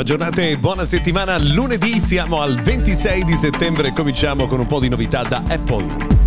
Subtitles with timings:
[0.00, 1.36] Buona giornata e buona settimana.
[1.36, 6.19] Lunedì siamo al 26 di settembre e cominciamo con un po' di novità da Apple.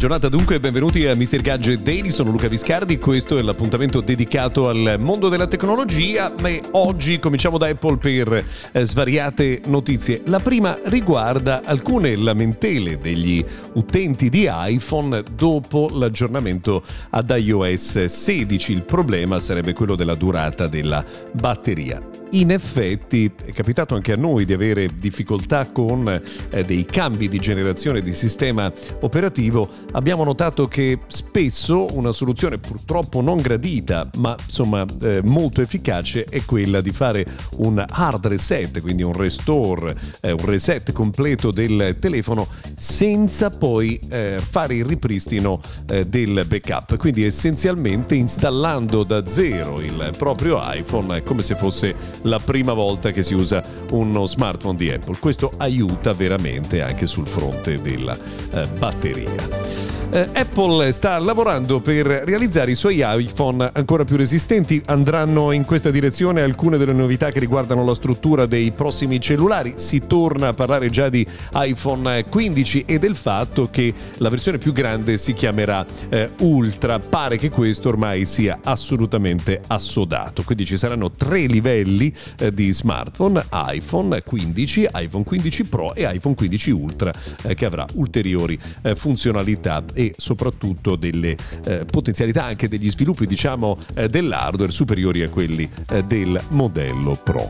[0.00, 1.42] Giornata dunque e benvenuti a Mr.
[1.42, 7.18] Gadget Daily, sono Luca Viscardi, questo è l'appuntamento dedicato al mondo della tecnologia, ma oggi
[7.18, 10.22] cominciamo da Apple per eh, svariate notizie.
[10.24, 13.44] La prima riguarda alcune lamentele degli
[13.74, 21.04] utenti di iPhone dopo l'aggiornamento ad iOS 16, il problema sarebbe quello della durata della
[21.32, 22.00] batteria.
[22.30, 27.38] In effetti è capitato anche a noi di avere difficoltà con eh, dei cambi di
[27.38, 34.84] generazione di sistema operativo abbiamo notato che spesso una soluzione purtroppo non gradita, ma insomma
[35.02, 37.26] eh, molto efficace, è quella di fare
[37.58, 42.46] un hard reset, quindi un restore, eh, un reset completo del telefono
[42.76, 46.96] senza poi eh, fare il ripristino eh, del backup.
[46.96, 53.22] Quindi essenzialmente installando da zero il proprio iPhone come se fosse la prima volta che
[53.22, 55.18] si usa uno smartphone di Apple.
[55.18, 58.16] Questo aiuta veramente anche sul fronte della
[58.52, 59.79] eh, batteria.
[60.12, 64.82] Eh, Apple sta lavorando per realizzare i suoi iPhone ancora più resistenti.
[64.86, 69.74] Andranno in questa direzione alcune delle novità che riguardano la struttura dei prossimi cellulari.
[69.76, 74.72] Si torna a parlare già di iPhone 15 e del fatto che la versione più
[74.72, 76.98] grande si chiamerà eh, Ultra.
[76.98, 80.42] Pare che questo ormai sia assolutamente assodato.
[80.42, 86.34] Quindi ci saranno tre livelli eh, di smartphone: iPhone 15, iPhone 15 Pro e iPhone
[86.34, 87.12] 15 Ultra,
[87.44, 93.76] eh, che avrà ulteriori eh, funzionalità e soprattutto delle eh, potenzialità anche degli sviluppi diciamo
[93.94, 97.48] eh, dell'hardware superiori a quelli eh, del modello Pro.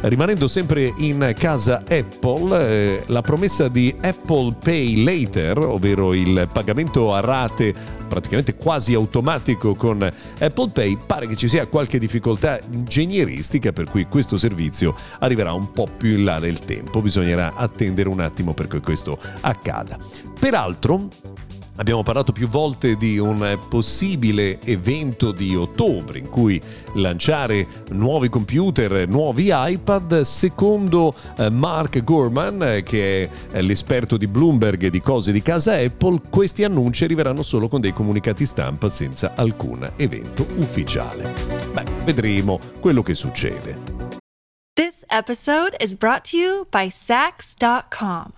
[0.00, 7.12] Rimanendo sempre in casa Apple, eh, la promessa di Apple Pay Later, ovvero il pagamento
[7.12, 7.74] a rate
[8.08, 14.06] praticamente quasi automatico con Apple Pay, pare che ci sia qualche difficoltà ingegneristica per cui
[14.06, 18.80] questo servizio arriverà un po' più in là nel tempo, bisognerà attendere un attimo perché
[18.80, 19.98] questo accada.
[20.38, 21.08] Peraltro,
[21.78, 26.60] Abbiamo parlato più volte di un possibile evento di ottobre in cui
[26.94, 30.22] lanciare nuovi computer, nuovi iPad.
[30.22, 35.74] Secondo eh, Mark Gorman, eh, che è l'esperto di Bloomberg e di cose di casa
[35.74, 41.32] Apple, questi annunci arriveranno solo con dei comunicati stampa senza alcun evento ufficiale.
[41.72, 43.96] Beh, vedremo quello che succede.
[44.74, 48.37] This episode is brought to you by Sax.com.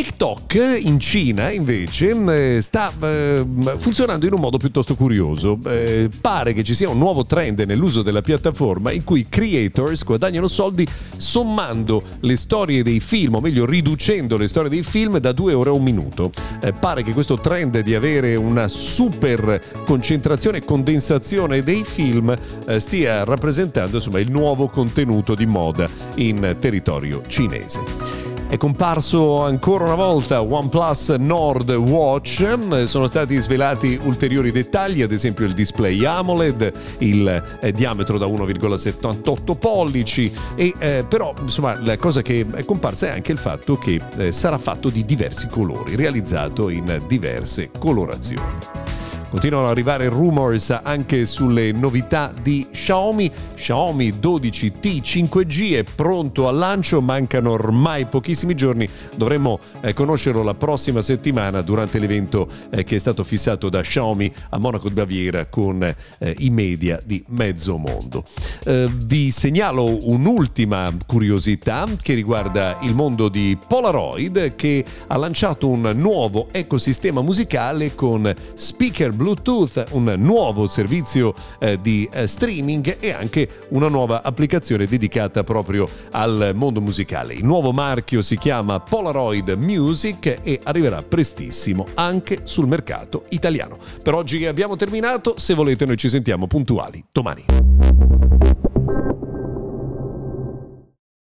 [0.00, 3.44] TikTok in Cina invece eh, sta eh,
[3.76, 5.58] funzionando in un modo piuttosto curioso.
[5.66, 10.48] Eh, pare che ci sia un nuovo trend nell'uso della piattaforma in cui creators guadagnano
[10.48, 10.88] soldi
[11.18, 15.68] sommando le storie dei film, o meglio riducendo le storie dei film da due ore
[15.68, 16.32] a un minuto.
[16.80, 22.34] Pare che questo trend di avere una super concentrazione e condensazione dei film
[22.78, 28.19] stia rappresentando insomma, il nuovo contenuto di moda in territorio cinese.
[28.50, 35.46] È comparso ancora una volta OnePlus Nord Watch, sono stati svelati ulteriori dettagli, ad esempio
[35.46, 42.22] il display AMOLED, il eh, diametro da 1,78 pollici e eh, però insomma la cosa
[42.22, 46.70] che è comparsa è anche il fatto che eh, sarà fatto di diversi colori, realizzato
[46.70, 48.79] in diverse colorazioni.
[49.30, 53.30] Continuano ad arrivare rumors anche sulle novità di Xiaomi.
[53.54, 60.54] Xiaomi 12T 5G è pronto al lancio, mancano ormai pochissimi giorni, dovremmo eh, conoscerlo la
[60.54, 65.46] prossima settimana durante l'evento eh, che è stato fissato da Xiaomi a Monaco di Baviera
[65.46, 68.24] con eh, i media di mezzo mondo.
[68.64, 75.88] Eh, vi segnalo un'ultima curiosità che riguarda il mondo di Polaroid che ha lanciato un
[75.94, 83.50] nuovo ecosistema musicale con speaker Bluetooth, un nuovo servizio eh, di eh, streaming e anche
[83.68, 87.34] una nuova applicazione dedicata proprio al mondo musicale.
[87.34, 93.76] Il nuovo marchio si chiama Polaroid Music e arriverà prestissimo anche sul mercato italiano.
[94.02, 97.69] Per oggi abbiamo terminato, se volete noi ci sentiamo puntuali domani.